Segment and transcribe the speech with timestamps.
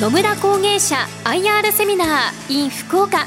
[0.00, 3.26] 野村工芸社 IR セミナー in 福岡。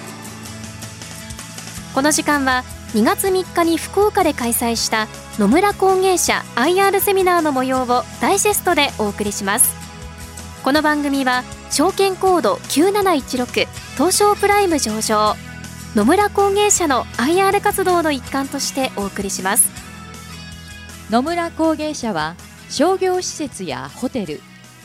[1.94, 2.64] この時間は
[2.94, 9.76] 2月3日に福岡で開催した野村工芸社 IR セミナーの模様をダイジェストでお送りします。
[10.64, 13.68] この番組は証券コード9716
[13.98, 15.36] 東証プライム上場。
[15.94, 19.70] 野村工芸社の IR 活動の一環としてお送りします。
[21.10, 22.38] 野村工芸社は
[22.70, 24.40] 商業施設やホテル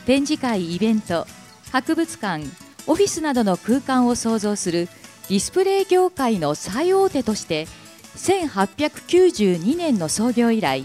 [0.04, 1.28] 展示会イベント
[1.72, 2.44] 博物館
[2.86, 4.88] オフィスなどの空間を創造する
[5.28, 7.66] ディスプレイ業界の最大手として
[8.16, 10.84] 1892年の創業以来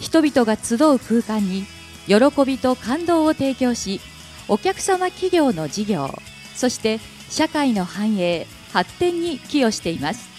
[0.00, 1.64] 人々が集う空間に
[2.06, 4.00] 喜びと感動を提供し
[4.48, 6.10] お客様企業の事業
[6.56, 10.30] そして社会の繁栄発展に寄与しています。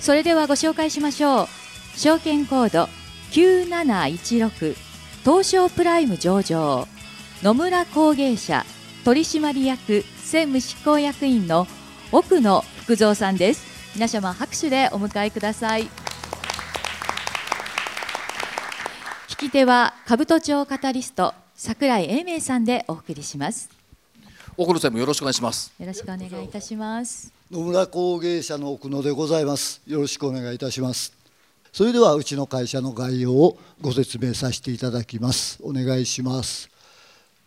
[0.00, 1.48] それではご紹介しましょう。
[1.96, 2.88] 証券コード
[3.32, 4.76] 9716
[5.24, 6.86] 東証プライム上場
[7.42, 8.64] 野村工芸社
[9.06, 11.68] 取締役専務執行役員の
[12.10, 13.64] 奥野福蔵さんです。
[13.94, 15.84] 皆様拍手でお迎えください。
[19.28, 23.70] 聞き手は兜町カタリスト桜井英明さんでお送りします。
[24.56, 25.72] 奥野さんもよろしくお願いします。
[25.78, 27.32] よろしくお願いいたします。
[27.48, 29.82] 野村工芸社の奥野でございます。
[29.86, 31.12] よろしくお願いいたします。
[31.72, 35.60] それではうちの会社の概要をご説明させていただきます。
[35.62, 36.75] お願いします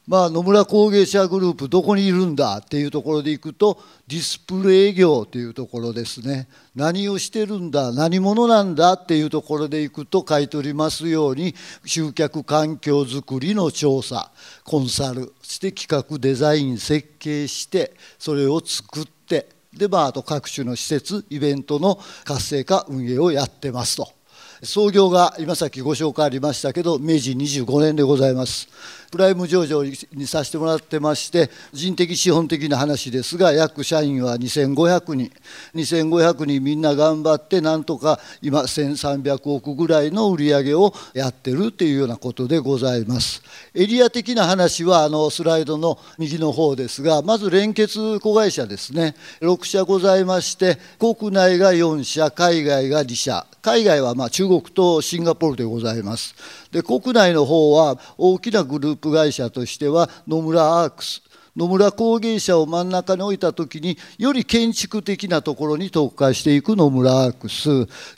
[0.10, 11.54] まあ、野村工芸社グループどこにいるんだっていうところでいくとディスプレイ業というところですね何をしてるんだ何者なんだっていうところでいくと買い取りますように
[11.86, 14.32] 集客環境づくりの調査
[14.64, 24.19] コンサルそして企画デザイン設計してそれを作ってでまああと各種の施設イベントの活性化運営をやってますと。
[24.64, 28.68] 創業が今さっきご紹介ありましたけど明治25年でございます。
[29.10, 29.96] プライム上場に
[30.28, 35.32] させてもらってまして人的資本的な話ですが約社員は2500人。
[35.74, 43.42] 2500人みんな頑張ってなんとか今1300億ぐらいの売り上げをやってるっていうようなことでございます。
[43.74, 49.16] エリア的な話はあのスライドの右の方ですがまず連結子会社ですね。
[49.42, 53.48] 6社ございまして国内が4社海外が2社。
[53.62, 56.36] 海外はま中国とシンガポールでございます。
[56.72, 61.22] で国内の方は大きなグループ会社としては野村アークス
[61.56, 67.70] 野村工芸社を真ん中に置いた時により建築的なところに特化していく野村アークス。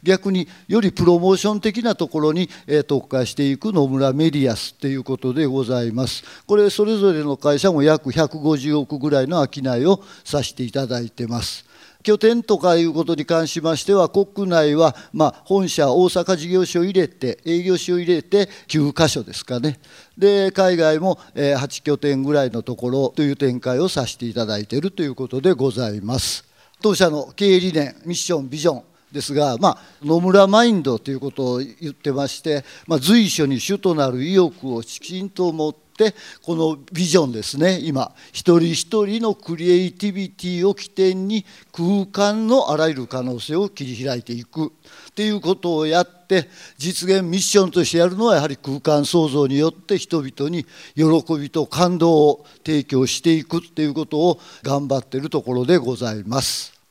[0.04, 2.50] 逆によりプロモーション的なところに
[2.88, 6.24] 特化していく野村メディアスっていうことでございます。
[6.46, 11.66] これそれぞれの会社も約150億ぐらいの商いをさせていただいてます。
[12.04, 19.80] 拠点とかいうことに関しましては国内はま本社大阪事業所を入れて営業所を入れて9箇所ですかね。
[20.18, 26.46] で海外も8拠点ぐらいのところという展開をさせていただいているということでございます。
[26.82, 50.66] 当社の経営理念ミッションビジョンですが、まあ、野村マインドということを言ってまして、まあ、随所に主となる意欲をきちんと持っってこのビジョンですね今一人一人のクリエイティビティを起点に空間のあらゆる可能性を切り開いていくっていうことをやって実現ミッションとしてやるのはやはり空間創造によって人々に
[50.96, 56.82] 喜びと感動を提供していくっていうことを頑張ってるところでございます。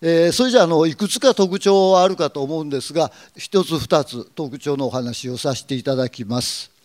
[0.00, 6.77] えー、それじゃあのいくつか特徴はあるかと思うんですが一つ二つ特徴のお話をさせていただきます。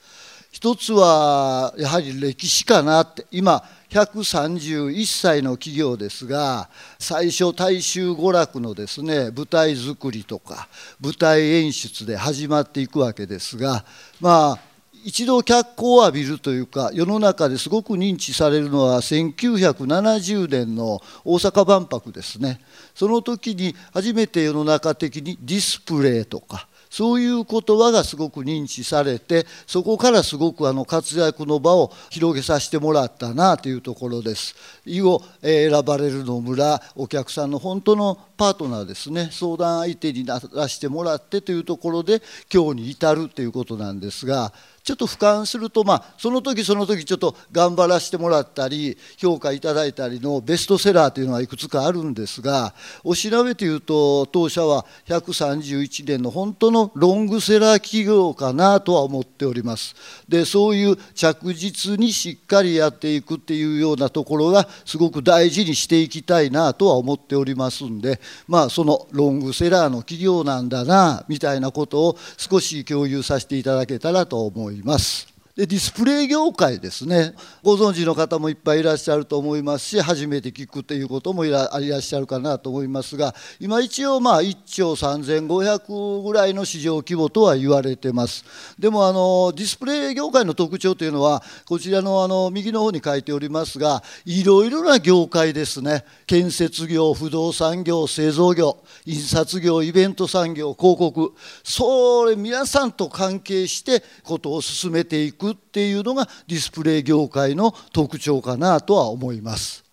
[0.53, 3.25] 一つはやはり歴史かなって。
[3.31, 6.69] 今131歳の企業ですが
[6.99, 10.67] 最初大衆娯楽のですね舞台作りとか
[11.01, 13.83] 舞台演出で始まっていくわけですが
[14.21, 14.59] まあ
[15.03, 22.61] 一度脚光を浴びるというか世の中ですごく認知されるのは1970年の大阪万博ですね。
[22.95, 34.55] その時に初めて世の中的にディスプレイとかそういう言葉がすごく認知されてそこからすごくあの活躍の場を広げさせてもらったなというところです。
[34.85, 42.21] 以後選ばれるの村お客さんの本当のパートナーですね相談相手にならしてもらってというところで
[42.53, 59.95] 今日に至るということなんですがちょっと俯瞰すると、まあ、その時その時ちょっと頑張らせてもらったり評価いただいたりのベストセラーというのはいくつかあるんですがお調べていうと当社は131年の本当のロングセラー企業かなとは思っております
[60.27, 68.19] でそういう着実にしっかりやっていくっていうようなところがすごく大事にしていきたいなとは思っておりますんで
[68.49, 74.72] まあそのロングセラーの企業なんだなみたいなことを少し共有させていただけたらと思います。
[74.73, 75.32] います。
[75.55, 77.35] でディスプレイ業界ですね。
[77.61, 88.43] ご存知の方もいっぱいいらっしゃると思いますし初めて聞くということもいらっしゃるかなと思いますが今一応まあ1兆3500ぐらいの市場規模とは言われてます。
[88.79, 96.03] でもあのディスプレイ業界の特徴というのはこちらのあの右の方に書いておりますがいろいろな業界ですね。
[96.25, 101.33] 建設業不動産業製造業印刷業イベント産業広告。
[101.63, 105.42] それ皆さんと関係してことを進めていく。
[105.43, 109.83] くっていうのがディスプレイ業界の特徴かなとは思います。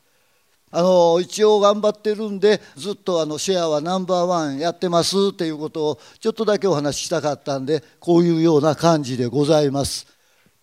[0.72, 10.19] あの一応頑張ってるんでずっとあのシェアはナンバーワンやってますっていうことをちょっとだけお話ししたかったんでこういうような感じでございます。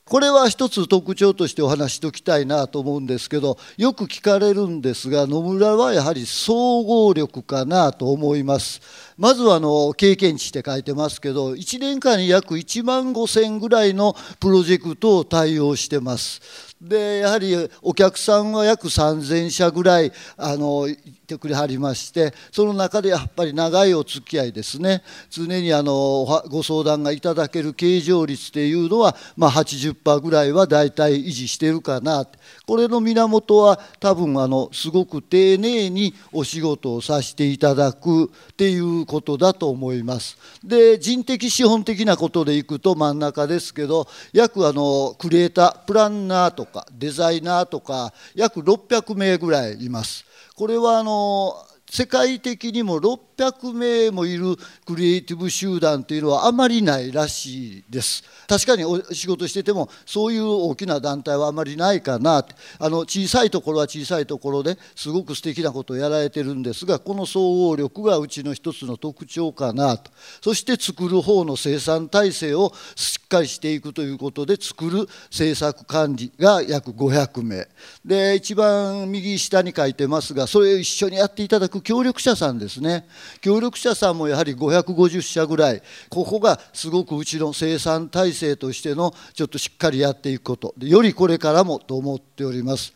[0.10, 8.82] これは一つ特徴としてお話しておきたいなと思うんですけどよく聞かれるんですが野村はやはり総合力かなと思います。
[9.18, 16.42] まずはあの経験値って書いてますけど1年間に約1万5000ぐらいのプロジェクトを対応してます。
[16.80, 20.88] でやはりお客さんは約3,000社ぐらいあの
[21.28, 32.26] てくれはりましてその中でやっぱり長いお付き合いですね常にあのご相談がいただける経常率っていうのは、まあ、80%ぐらいは大体維持してるかな
[32.66, 40.38] これの源は多分あのすごく丁寧にお仕事をさせていただくっていうことだと思います。
[40.64, 50.27] で人的資本的なことでいくと真ん中ですけど約あのクリエイタープランナーとかデザイナーとか約600名ぐらいいます。
[50.58, 51.54] これはあの
[51.90, 58.24] 世界的にも600名もいるクリエイティブ集団というのはあまりないらしいです。
[58.48, 62.46] 確かにお仕事しててもそういう大きな団体はあまりないかな。
[62.80, 70.12] あの小さいところは小さいところですごく素敵なことをやられてるんですがこの総合力がうちの一つの特徴かなと。
[70.42, 77.68] そして作る方の生産体制をしっかりしていくということで作る政策管理が約500名。
[78.04, 83.08] で一番右下に書いてますがそれを一緒にやっていただく協力者さんですね。
[83.42, 85.82] 協力者さんもやはり550社ぐらい。
[86.10, 90.74] ここがすごくうちの生産体制としてのちょっとしっかりやっていくこと。
[90.80, 92.94] よりこれからもと思っております。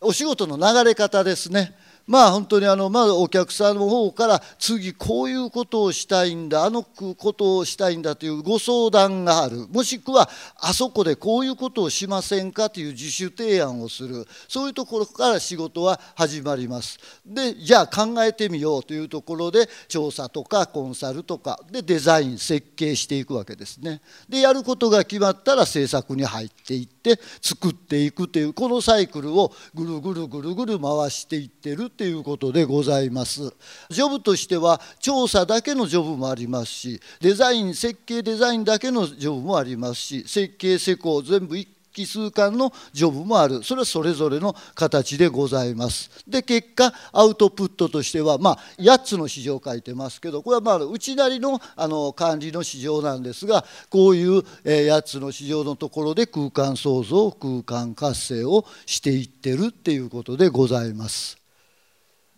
[0.00, 1.74] お仕事の流れ方ですね。
[2.06, 9.66] まあ本当にあのまずお客さんの方から次こういうことをしたいんだあのことをしたいんだというご相談がある。
[9.68, 14.26] もしくはあそこでこういうことをしませんかという自主提案をする。
[14.48, 16.98] そういうところから仕事は始まります。
[17.24, 21.58] でじゃあ考えてみようというところで調査とかコンサルとか。
[21.70, 24.02] でデザイン設計していくわけですね。
[24.28, 26.93] でやることが決まったら制作に入っていって
[27.40, 33.54] 作っていくというこのサイクルをぐるぐるぐるぐる回していってるっていうことでございます。
[33.90, 61.43] ジョブとしては調査だけのジョブもありますしデザイン設計デザインだけのジョブもありますし設計施工全部一奇数間のジョブもあるそれはそれぞれの形でございますで結果アウトプットとしてはまあ8つの市場を書いてますけどこれはまあ内なりのあの管理の市場なんですがこういう8つの市場のところで空間創造空間活性をしていってるっていうことでございます。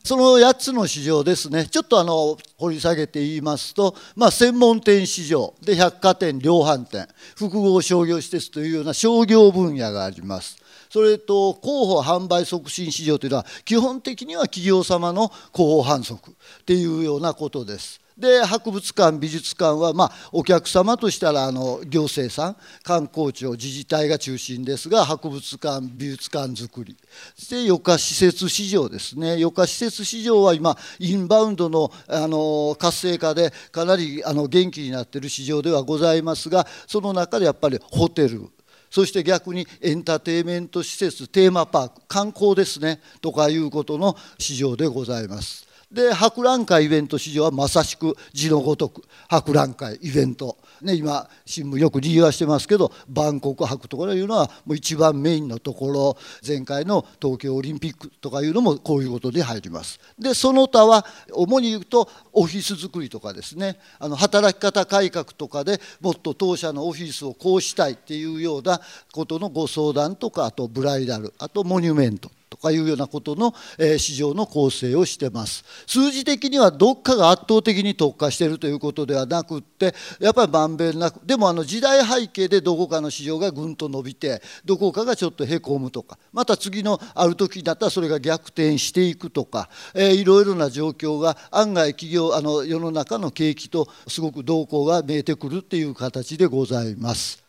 [0.07, 10.59] その8つの市場ですねちょっとあの掘り下げて言いますと、まあ、専門店市場で百貨店量販店複合商業施設というような商業分野があります。
[10.91, 16.35] それと広報販売促進市場というのは基本的には企業様の広報販促っ
[16.65, 18.01] ていうようなことです。
[18.17, 26.97] で博物館美術館は、まあ、お客様としたらあの行政さん観光庁自治体が中心ですが博物館美術館づくり。
[27.35, 29.33] そして余暇施設市場ですね。
[29.33, 38.49] 余暇施設市場は今インバウンドのあの活性化でかなりあの元気になっている市場ではございますがその中でやっぱりホテル。
[38.91, 42.01] そして逆にエンターテインメント施設テーマパーク。
[42.09, 43.01] 観光ですね。
[43.21, 45.66] とかいうことの市場でございます。
[45.97, 56.17] で博覧会イベント市場はまさしく字のごとく博覧会イベント、ね、今新聞よく理由はしてますけど万国博とかいうのはもう一番メインのところ。
[56.47, 59.99] 前回の東京オリンピックとかいうのもこういうことで入ります。
[60.19, 63.79] でその他は主に言うとオフィス作りとかですね。
[63.99, 68.81] あの働き方改革とかでもっと当社のオフィスをこうしたいっていうような
[69.13, 72.31] ことのご相談とかあとブライダルあとモニュメント。
[72.49, 97.46] とかいうようなことの、え市場の構成をしてます数字的にはどっかが圧倒的に特化しているということではなくってやっぱりまんべんなくでもあの時代背景でどこかの市場がぐんと伸びてどこかがちょっとへこむとかまた次のある時だったらそれが逆転していくとか、えー、いろいろな状況が案外企業あの世の中の景気とすごく動向が見えてくるっていう形でございます。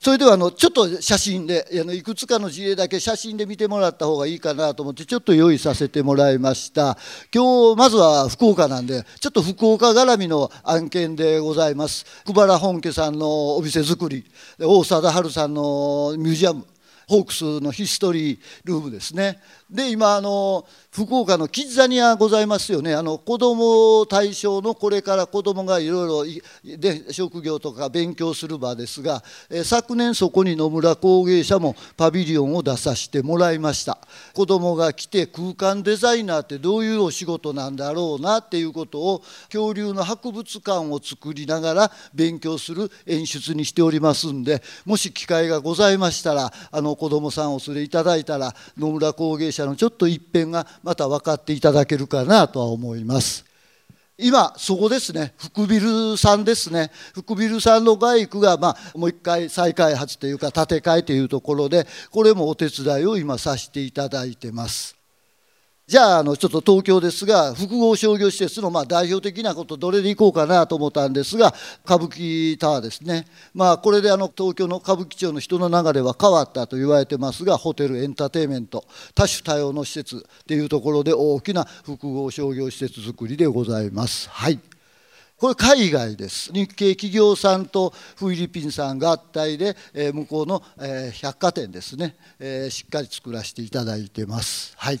[0.00, 6.96] それではあのちょっと写真であのいくつかの事例だけ写真で見てもらった方がいいかなと思ってちょっと用意させてもらいました。
[7.34, 12.06] 今日まずは福岡なんでちょっと福岡絡みの案件でございます。
[12.24, 14.24] 久原本家さんのお店作り
[14.60, 16.64] 大貞治さんのミュージアム
[17.08, 19.40] ホークスのヒストリールームですね。
[19.70, 22.94] で今あの福岡のキッザニアございますよね。
[22.94, 33.98] あの子ども対象のこれから子どもがいろいろ職業とか勉強する場ですが、え昨年そこに野村工芸社もパビリオンを出させてもらいました。
[34.32, 39.22] 子どもが来て空間デザイナーってどういうお仕事なんだろうなっていうことを
[39.52, 53.44] 恐竜の博物館を作りながら勉強する演出にしておりますんでもし機会がございましたらあの子どもさんお連れいただいたら野村工芸社のちょっと一辺がまた分かっていただけるかなとは思います。
[54.20, 55.32] 今そこですね。
[55.38, 56.90] 福ビルさんですね。
[57.14, 64.97] 福ビルさんの外区が、まあ、もう一回再開発というか建て替えというところでこれもお手伝いを今させていただいてます。
[65.88, 71.54] じゃああのちょっと東京ですが複合商業施設のまあ代表的なことどれでいこうかなと思ったんですが
[71.86, 73.24] 歌舞伎タワーですね。
[73.54, 84.28] まあこれであの東京の歌舞伎町の人の流れは変わったと言われてますがホテルエンターテインメント多種多様の施設っていうところで大きな複合商業施設作りでございます。
[84.28, 84.60] はい。
[85.38, 86.52] これ海外です。
[86.52, 94.74] 日系企業さんとフィリピンさん合体で、え向こうの、え百貨店ですね、えしっかり作らせていただいてます。
[94.76, 95.00] はい。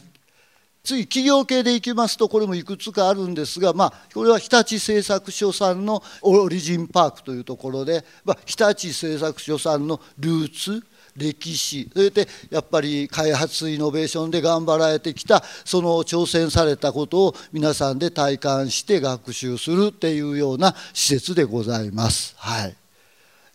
[0.88, 10.82] 次企業系でいきますとこれもいくつかあるんですが、まあ、これは日立製作所さんのオリジンパークというところで、まあ、日立製作所さんのルーツ
[11.14, 22.34] 歴史それでやっぱり開発イノベーションで頑張られてきたその挑戦されたことを皆さんで体感して学習するっていうような施設でございます。
[22.38, 22.87] はい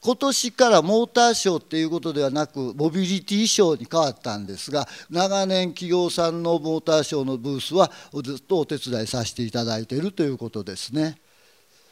[0.03, 7.89] 今年からモーターショーっていうことではなくモビリティショーに変わったんですが長年企業さんのモーターショーのブースは
[8.21, 11.17] ずっとお手伝いさせていただいているということですね。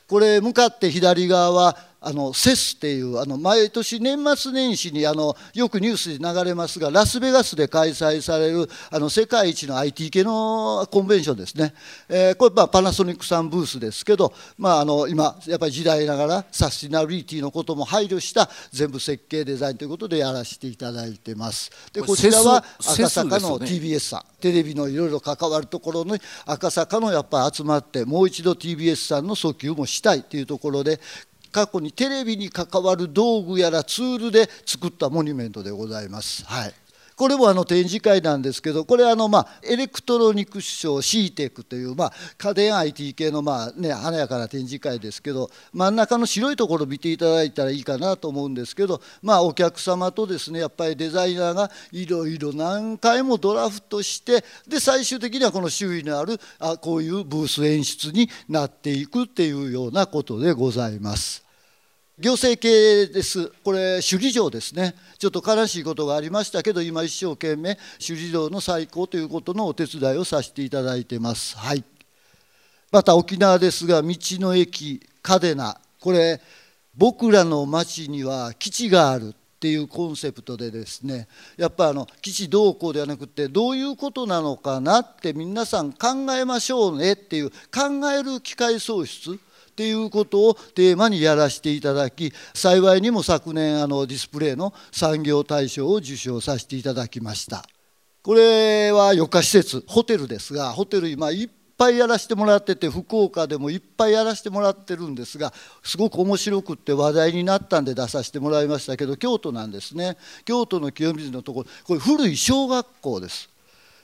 [0.10, 11.76] これ向かって左側はあのセスっていうあの毎年年末年始にあのよくニュースで流れますがラスベガスで開催されるあの世界一の IT 系のコンベンションですね、
[12.10, 21.70] えー、これまあパナソニックさんブースですけど、まあ、あの今やっぱり時代ながらサスティナビリティのことも配慮した全部設計デザインということでやらせていただいてます。
[21.94, 31.00] でこちらは赤坂の TBS さん、ね、テレビのいろいろ関わるところに赤坂のやっぱ集まってもう一度 TBS さんの訴求もしたいというところで
[31.52, 36.46] 過去にテレビに関わる道具やらツールで作ったモニュメントでございます。
[36.46, 36.74] はい
[37.22, 61.51] これもあの展示会なんですけどこれあのまあエレクトロニクスショー CEATEC というまあ家電 IT 系のまあね華やかな展示会ですけど真ん中の白いところ見ていただいたらいいかなと思うんですけどまあお客様とですねやっぱりデザイナーがいろいろ何回もドラフトしてで最終的にはこの周囲のあるあこういうブース演出になっていくっていうようなことでございます。
[62.20, 63.48] 行政系です。
[63.64, 64.96] これ首里城ですね。
[65.18, 71.58] ちょっと悲しいことがありましたけど、今一生懸命首里城の再興ということのお手伝いをさせていただいてます。
[71.58, 71.84] はい。
[72.92, 76.42] また沖縄ですが、道の駅嘉手納これ
[76.96, 79.36] 僕らの町には基地がある。
[79.62, 89.40] っていうコンセプトでですねやっぱあの基地どうこうではなくてどういうことなのかなって皆さん考えましょうねっていう考える機会創出
[89.82, 97.66] っていうことをテーマにやらせていただき幸いにも昨年あのディスプレイの産業大賞を受賞させていただきました。
[98.22, 110.16] これは余暇施設ホテルですがホテル今いっぱいやらせてもらってて福岡でもいっぱいやらせてもらってるんですがすごく面白くって話題になったんで出させてもらいましたけど京都なんですね。
[110.46, 113.50] 京都の清水のところこれ古い小学校です。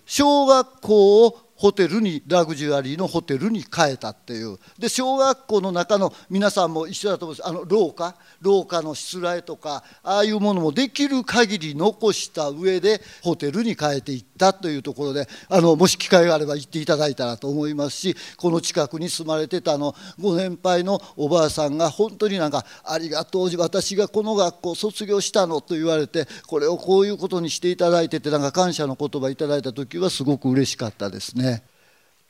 [0.08, 4.58] 小学校をホテルにラグジュアリーのホテルに変えたっていう。
[4.78, 7.48] で小学校の中の皆さんも一緒だと思うんです。
[7.48, 8.16] あの廊下？
[8.42, 14.27] 廊下のしつらえとかああいうものもできる限り残した上でホテルに変えていった。
[14.38, 31.64] というところであのもし機会があれば行っていただいたらと思いますしこの近くに住まれてたあのご年配のおばあさんが本当になんか「ありがとう私がこの学校卒業したの」と言われてこれをこういうことにしていただいててなんか感謝の言葉いただいた時はすごく嬉しかったですね。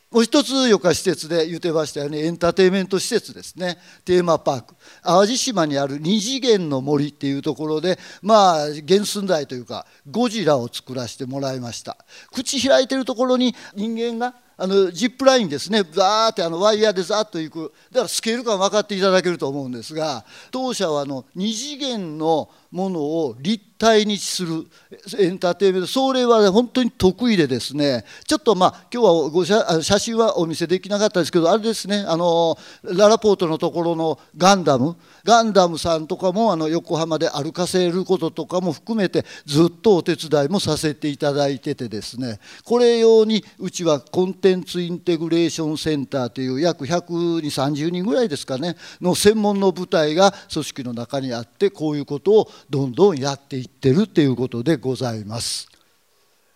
[0.10, 2.20] もう一つ余暇施設で言ってましたよね。
[2.26, 3.78] エンターテインメント施設ですね。
[4.06, 4.76] テーマパーク。
[5.04, 11.98] 淡路島にある二次元の森っていうところでまあ原寸大というかゴジラを作らせてもらいました。
[12.32, 15.84] 口開いてるところに人間があのジップラインですね。
[15.84, 17.74] ザーってあのワイヤーでザーッといく。
[17.92, 24.66] だからスケール感分かっていただけると思うんですが当社はあの2次元のものを立体にする
[25.20, 25.88] エンターテインメント。
[25.88, 28.04] それは本当に得意でですね。
[28.26, 34.96] ちょっとまあ今日はご写写真はお見せできなかったですけどあれですねあのララポートのところのガンダム。
[35.24, 42.40] ガンダムさんとかもあの横浜で歩かせることとかも含めてずっとお手伝いもさせていただいててですね。
[42.64, 55.68] これ用にうちはコンテンツインテグレーションセンターという約12030人ぐらいですかねの専門の部隊が組織の中にあってこういうことをどんどんやっていってるっていうことでございます。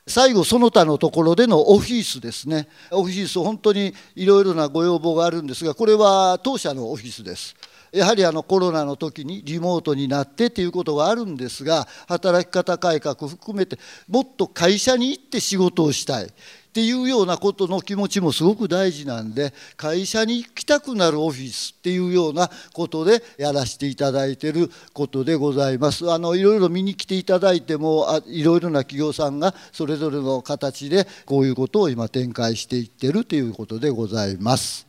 [0.07, 2.67] 最後その他のところでのオフィスですね。
[2.89, 7.55] オフィス本当にいろいろなご要望があるんですがこれは当社のオフィスです。
[7.91, 13.77] やはりあのコロナの時にリモートになってということがあるんですが働き方改革含めて
[14.07, 16.33] もっと会社に行って仕事をしたい。
[16.71, 26.09] っていうようなことの気持ちもすごく大事なんで会社に行きたくなるオフィスっていうようなことでやらせていただいてることでございます。
[26.09, 34.87] あのいろいろ見に来ていただいてもあいろいろな企業さんがそれぞれの形でこういうことを今展開していってるということでございます。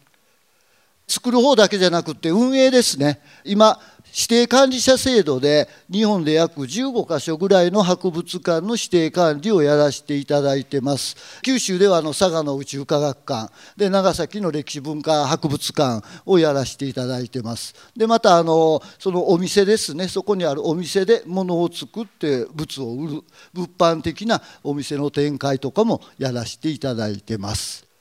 [1.08, 3.20] 作る方だけじゃなくて運営ですね。
[3.44, 3.80] 今
[4.14, 11.16] 指定管理者制度で日本で約15か所ぐらいの博物館の指定管理をやらせていただいてます。
[11.42, 13.50] 九州ではあの佐賀の宇宙科学館。
[13.76, 17.74] で長崎の歴史文化博物館をやらせていただいてます。
[17.96, 20.08] でまたあのそのお店ですね。
[20.08, 23.22] そこにあるお店で物を作って物を売る。
[23.54, 27.91] 物販的なお店の展開とかもやらせていただいてます。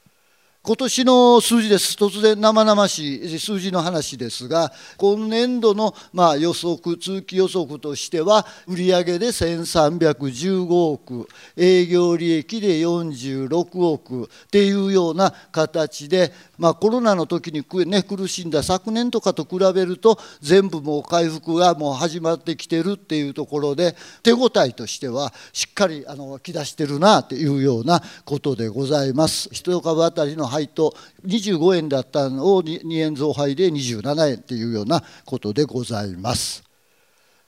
[0.64, 11.28] 今年の数字です、突然生々しい数字の話ですが、今年度のまあ予測、通期予測としては、売上で1315億、
[11.58, 29.50] 営業利益で46億っていうような形で、まあ、コロナの時に、ね、苦しんだ昨年とかと比べると、全部もう回復がもう始まってきてるっていうところで、手応えとしては、しっかりあのき出してるなというようなことでございます。
[29.52, 30.94] 一株当たりの配当
[31.26, 36.64] 25円だったのを 2, 円増配で27円っていうようなことでございます。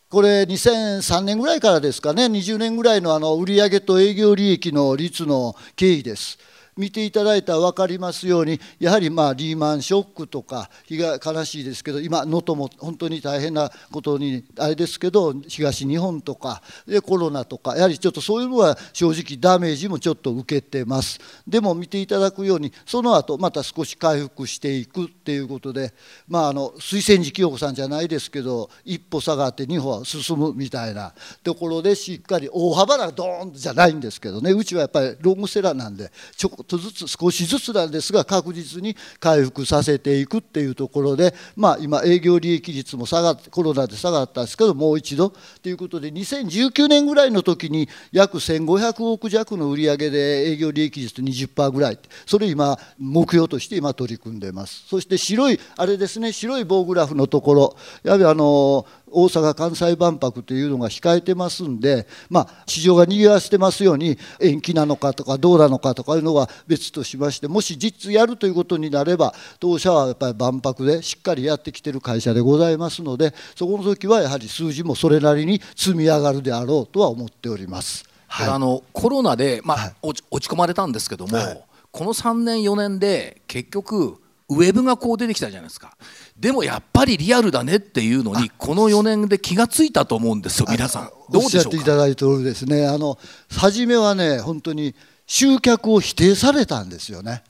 [0.10, 6.38] これ2003年ぐらいからですかね20年ぐらいのあの売上と営業利益の率の経緯です。
[6.78, 21.20] 見ていただいたら分かりますようにやはりまあリーマンショックとか悲しいですけど今能登も本当に大変なことにあれですけど東日本とかでコロナとかやはりちょっとそういうのは正直ダメージもちょっと受けてます。
[21.48, 25.94] でも見ていただくようにその後また少し回復していくっていうことで
[26.28, 34.52] まああの推薦時清子さんじゃないですけど一歩下がって二歩は進むみたいなところでしっかり大幅なドーンじゃないんですけどね。
[34.52, 50.18] うちはやっぱりロングセラーなんでちょこっとずつ少しずつなんですが確実に回復させていくっていうところで、まあ、今営業利益率も下がってコロナで下がったんですけどもう一度ということで2019年ぐらいの時に約1500億弱の売り上げで
[50.52, 54.86] 営業利益率20%ぐらいそれ今目標として今取り組んでます。
[54.88, 78.06] そして白いあれですね白い棒グラフのところやはりあの大阪・関西万博というのが控えてますんで、まあ、市場が賑わしてますように延期なのかとかどうなのかとかいうのは別としましてもし実やるということになれば当社はやっぱり万博でしっかりやってきてる会社でございますのでそこの時はやはり数字もそれなりに積み上がるであろうとは思っております。
[78.28, 85.98] はい、あのコロナで、まあ、はい、落ち込まれたんですけども、はい、この3年4年で結局ウェブがこう出てきたじゃないですか。
[86.38, 91.12] でもやっぱりリアルだねっていうのにこの4年で気が付いたと思うんですよ皆さん。
[91.32, 91.70] どうでしょうか？
[91.70, 92.88] おっしゃっていただいておるですね。
[92.88, 93.18] あの
[93.50, 97.44] 初めはね本当に集客を否定されたんですよね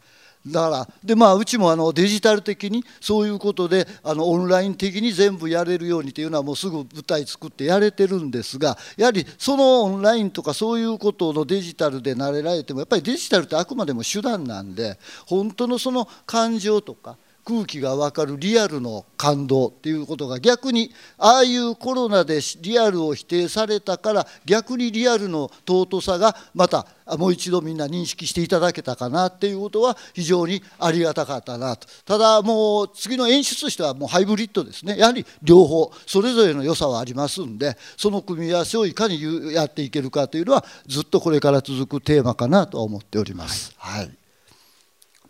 [0.46, 0.88] だから。
[1.04, 31.88] でまあうちもあのデジタル的にそういうことであのオンライン的に全部やれるようにというのはもうすぐ舞台作ってやれてるんですがやはりそのオンラインとかそういうことのデジタルで慣れられてもやっぱりデジタルってあくまでも手段なんで本当のその感情とか空気が分かるリアルの感動っていうことが逆にああいうコロナでリアルを否定されたから逆にリアルの尊さがまたもう一度みんな認識していただけたかなっていうことは非常にありがたかったなと。
[32.06, 34.98] ただもう次の演出としてはもうハイブリッドですね。
[34.98, 43.74] やはり両方それぞれの良さはありますんでその組み合わせをいかにやっていけるかというのはずっとこれから続くテーマかなと思っております。
[43.78, 44.23] はい、はい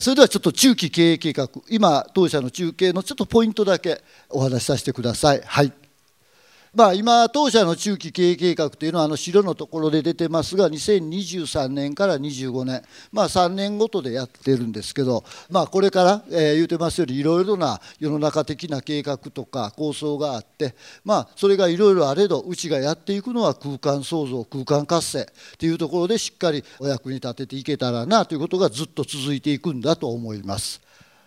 [0.04, 5.42] それではちょっと中期経営計画今当社の中継のちょっとポイントだけお話しさせてください。
[5.46, 5.83] はい
[6.76, 12.82] まあ、今、当社の中期経営計画というのはあの白のところで出てますが2023年から25年、
[13.12, 20.74] まあ、3年ごとでやってるんですけど、まあ、これから、えー、言うてますようにいろいろな世の中的な計画とか構想があって、
[21.06, 25.28] まあ、それがいろいろあれどうちがやっていくのは空間創造空間活性
[25.60, 30.82] というところでしっかりお役に立てていけたらなということがずっと続いていくんだと思います。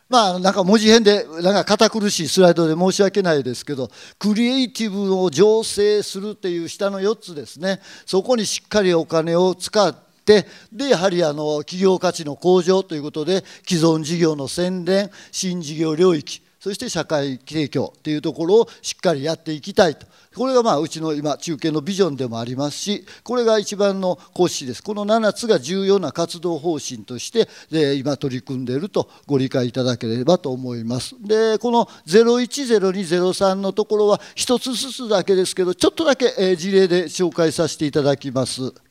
[0.08, 3.88] まあなんか文字編でなんか堅苦しいスライドで申し訳ないですけど
[4.18, 7.80] クリエイティブを醸成するっていう下の4つですね。
[8.04, 20.06] そこにしっかりお金を使ってでやはりあの企業価値の向上ということで既存事業の宣伝新事業領域そして社会提供というところをしっかりやっていきたいと。
[20.34, 24.82] これがまあうちの今中継のビジョンでもありますしこれが一番の講師です。
[24.82, 27.48] この7つが重要な活動方針として
[27.94, 31.14] 今取り組んでいるとご理解いただければと思います。
[31.20, 38.85] でこの010203のところは1つずつだけですけどちょっとだけ事例で紹介させていただきます。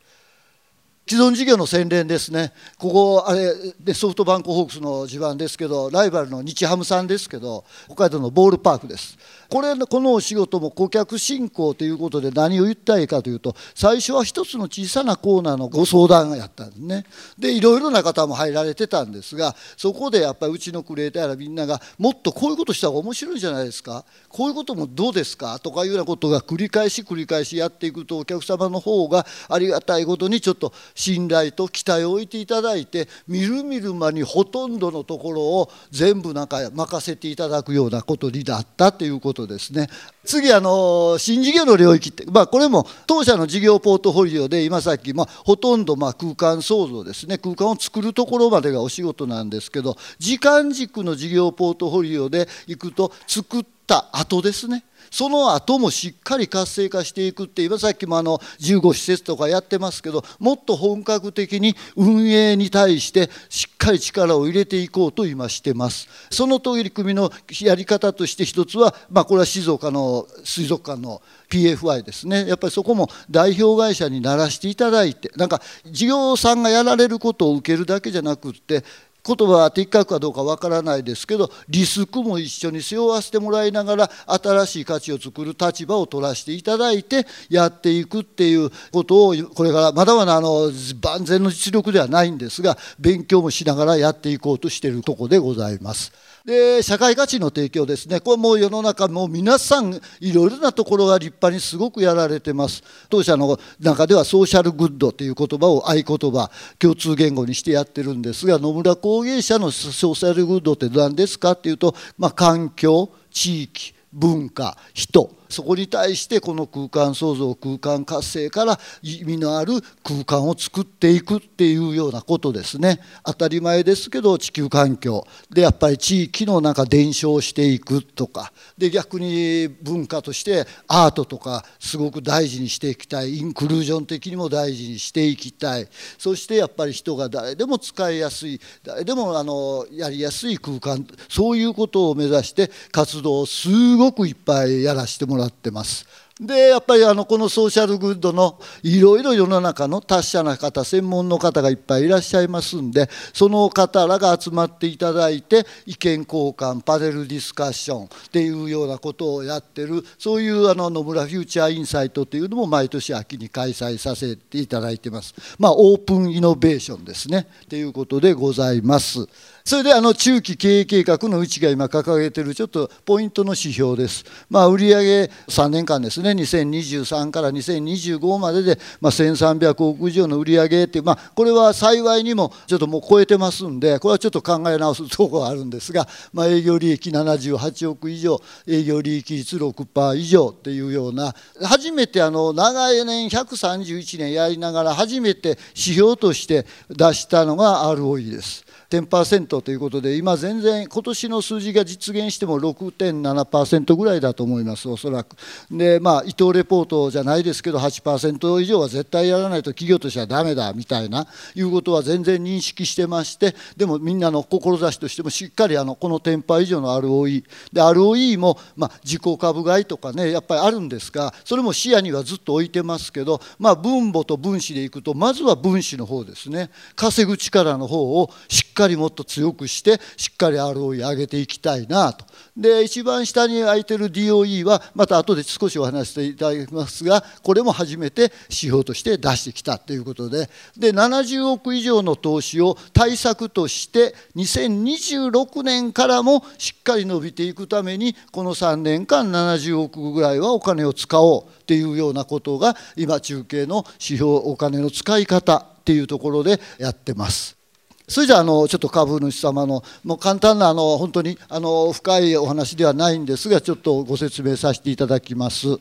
[1.07, 9.15] 既存事業の洗練ですね、ここあれでソフトバンクホークスの地盤ですけど、ライバルの日ハムさんですけど、北海道のボールパークです。
[9.47, 17.05] これこのお仕事も顧客振興ということで何を言ったらいいかというと最初は一つの小さなコーナーのご相談やったんですね。
[17.37, 24.03] でいろいろな方も入られてたんですがそこでやっぱりうちのクリエイターやらみんながもっとこういうことした方が面白いんじゃないですか。
[24.29, 25.59] こういうこともどうですか？
[25.59, 39.89] とかいうようなことが繰り返し繰り返しやっていくとお客様の方がありがたいことにちょっと信頼と期待を置いていただいてみるみる間にほとんどのところを全部なんか任せていただくようなことになったということですね。
[40.23, 47.37] 次あの新事業の領域って、まあ、これも当社の事業ポートフォリオで今さっき、まあ、ほとんどま空間創造ですね。
[47.37, 54.83] 空間を作るところまでがお仕事なんですけど時間軸の事業ポートフォリオでいくと作った後ですね。
[55.15, 66.09] その後もしっかり活性化していくって今さっきもあの15施設とかやってますけどもっと本格的に運営に対してしっかり力を入れていこうと今してます。
[66.29, 72.45] その取り組みのやり方として一つは、まあ、これは静岡の水族館の PFI ですね。
[72.47, 78.83] やっぱりそこも代表会社にならしていただいてなんか事業さんがやられることを受けるだけじゃなくって
[79.25, 96.11] 言葉は的確かどうかわからないですけどリスクも一緒に背負わせてもらいながら新しい価値を作る立場を取らせていただいてやっていくっていうことをこれからまだまだあの万全の実力ではないんですが勉強もしながらやっていこうとしているとこでございます。
[96.45, 98.19] で社会価値の提供ですね。
[98.19, 102.83] これもう世の中もう皆さんいろいろなところが立派にすごくやられてます。
[103.09, 115.35] 当社の中ではソーシャルグッドという言葉を合言葉共通言語にしてやってるんですが野村工芸社のソーシャルグッドって何ですかっていうと、まあ、環境地域文化人。
[115.49, 122.99] そこに対してこの空間創造空間活性から意味のある空間を作っていくっていうようなことですね。
[123.23, 125.25] 当たり前ですけど地球環境。
[125.49, 128.51] でやっぱり地域の中伝承していくとか。
[128.77, 133.37] で逆に文化としてアートとかすごく大事にしていきたい。
[133.37, 135.87] インクルージョン的にも大事にしていきたい。
[136.17, 138.59] そしてやっぱり人が誰でも使いやすい。
[138.83, 141.05] 誰でもあのやりやすい空間。
[141.29, 146.07] そういうことを目指して活動をすごくいっぱいやらせてもらもらってます。
[146.37, 165.33] でやっぱりあのこのソーシャルグッドのいろいろ世の中の達者な方専門の方がいっぱいいらっしゃいますんでその方らが集まっていただいて意見交換パネルディスカッションっていうようなことをやってるそういうあの野村フューチャーインサイトっていうのも毎年秋に開催させていただいてます。
[165.57, 169.25] まあオープンイノベーションですねっていうことでございます。
[169.63, 174.25] それであの中期経営計画のうちが今掲げてるちょっとポイントの指標です。
[174.47, 198.64] まあ、売上3年間ですねね2023から2025までで、まあ、1300億以上の売り上げっていう、まあ、これは幸いにもちょっともう超えてますんでこれはちょっと考え直すところがあるんですが、まあ、営業利益78億以上営業利益率6%以上っていうような初めてあの長い年131年やりながら初めて指標として出したのが ROE です。
[198.89, 205.35] 10%ということで今全然今年の数字が実現しても6.7%ぐらいだと思いますおそらく。
[205.71, 217.43] でまあ伊藤レポートじゃないですけど8%以上は絶対やらないと企業としてはダメだみたいないうことは全然認識してましてでもみんなの志としてもしっかりあのこの10%以上の ROE
[217.73, 226.69] で ROE もまあ自己株買いとかねやっぱりあるんですがそれも視野にはずっと置いてますけどまあ分母と分子でいくとまずは分子の方ですね。
[226.95, 257.64] 稼ぐ力の方をしっかりかりもっと強くしてしっかり ROE 上げていきたいなとで一番下に空いてる DOE はまた後で少しお話していただきますがこれも初めて指標として出してきたということでで70億以上の投資を対策として2026年からもしっかり伸びていくためにこの3年間70億ぐらいはお金を使おうっていうようなことが今中継の指標お金の使い方っていうところでやってます。
[258.07, 265.79] それじゃあのちょっと株主様のもう簡単なあの本当にあの深いお話ではないんですがちょっとご説明させていただきます。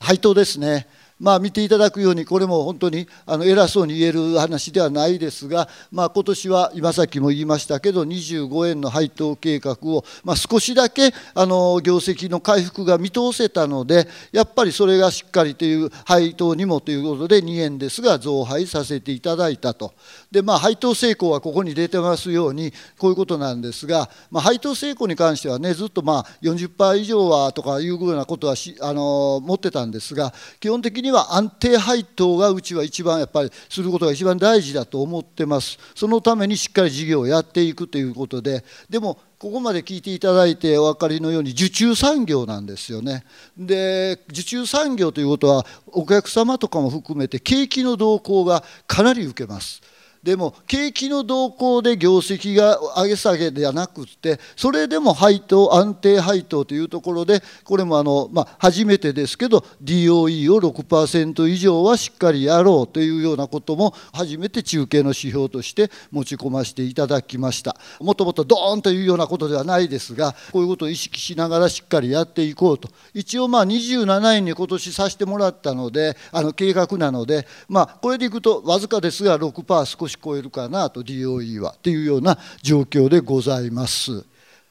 [0.00, 0.86] 配当ですね。
[1.20, 19.94] まあ、見ていただくようにこれも本当にあの偉そうに言える話ではないですが、まあ、今年は今さっきも言いましたけど25円の配当計画を、まあ、少しだけあの業績の回復が見通せたのでやっぱりそれがしっかりという配当にもということで2円ですが増配させていただいたと。
[20.30, 43.24] で、まあ、配当成功はここに出てますようにこういうことなんですが、まあ、配当成功に関してはねずっとまあ40%以上はとかいうようなことはしあの持ってたんですが基本的には安定配当がうちは一番やっぱりすることが一番大事だと思ってますそのためにしっかり事業をやっていくということででもここまで聞いていただいてお分かりのように受注産業なんですよね。
[43.56, 49.80] で受注産業ということはお客様とかも含めて景気の動向がかなり受けます。
[50.22, 67.76] でも景気の動向で業績が上げ下げではなくてそれでも配当安定配当というところでこれもあの、まあ、初めてですけど DOE を6%以上はしっかりやろうというようなことも初めて中継の指標として持ち込ませていただきました。
[68.00, 72.88] もともとドーンというようなことではないですがこういうことを意識しながらしっかりやっていこうと。
[73.14, 84.24] 一応まあ27円に今年させてもらったのであの計画なのでまあこれでいくとわずかですが6%少し超えるかなと DOE はっていうような状況でございます。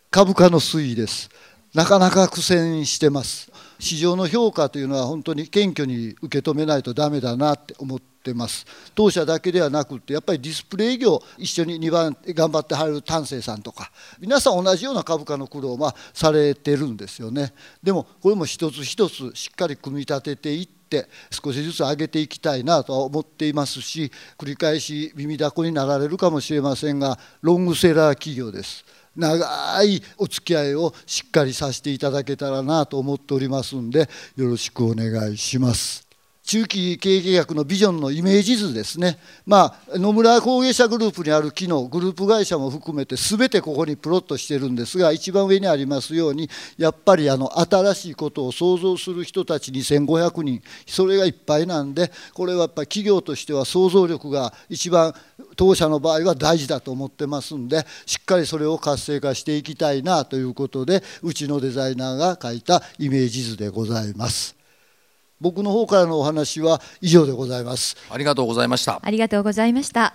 [0.09, 1.29] 株価の推移です。
[1.73, 3.51] なかなか苦戦してます。
[3.79, 8.65] 市場の評価というのは本当に謙虚に受け止めないとダメだなって思ってます。
[8.95, 17.53] 当社だけではなくってやっぱりディスプレイ業一緒に2番頑張ってはる丹精さんとか皆さん同じような株価の苦労はされてるんですよね。
[17.83, 28.85] でもこれも一つ一つしっかり組み立てていってって少しずつ上げていきたいなとは思っていますし繰り返し耳だこになられるかもしれませんがロングセラー企業です。
[29.15, 36.06] 長いお付き合いをしっかりさせていただけたらなと思っておりますんでよろしくお願いします。
[36.47, 55.13] 中期経営計画のビジョンのイメージ図ですね、まあ、野村工芸社グループにある機能グループ会社も含めて全てここにプロットしてるんですが一番上にありますようにやっぱりあの新しいことを想像する人たち2500人それがいっぱいなんでこれはやっぱり企業としては想像力が一番
[55.57, 64.56] 当社の場合は大事だと思ってますんでしっかりそれを活性化していきたいなということでうちのデザイナーが書いたイメージ図でございます。
[65.39, 67.95] 僕の方からのお話は以上でございます。
[68.09, 68.99] ありがとうございました。
[69.01, 70.13] ありがとうございました。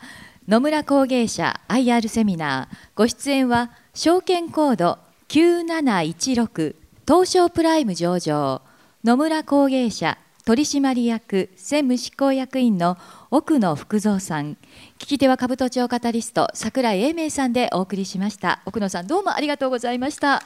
[0.48, 2.76] 野村工芸社 IR セミナー。
[2.96, 6.74] ご出演は証券コード9716
[7.06, 8.62] 東証プライム上場。
[9.04, 12.98] 野村工芸社取締役専務執行役員の
[13.30, 14.54] 奥野福蔵さん。
[14.98, 18.60] 聞き手は兜町カタリスト櫻井英明さんでお送りしました。
[18.66, 20.42] 奥野さんどうもありがとうございました。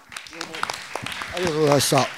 [1.36, 2.15] ありがとうございました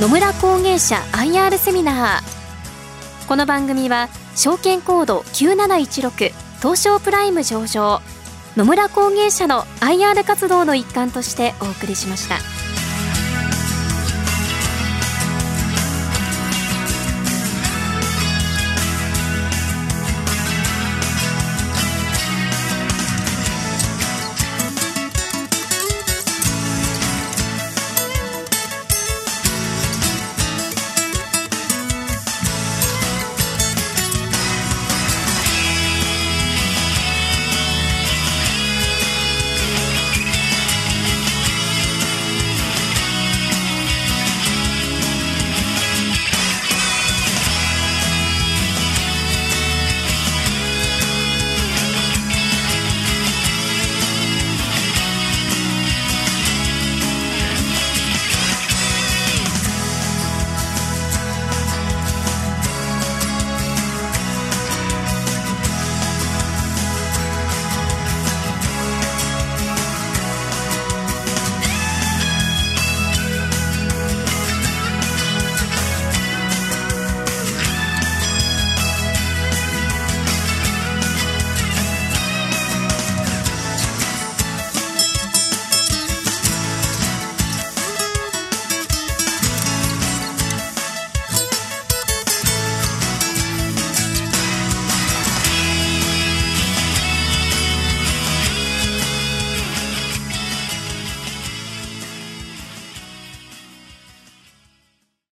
[0.00, 8.00] 野村工芸社 IR セミナーこの番組は証券コード9716東証プライム上場
[8.56, 12.53] 野村工芸社の IR 活動の一環としてお送りしました。